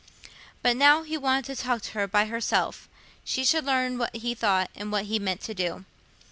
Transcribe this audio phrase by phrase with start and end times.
[0.63, 2.89] But, now he wanted to talk to her by herself,
[3.23, 5.85] she should learn what he thought and what he meant to do.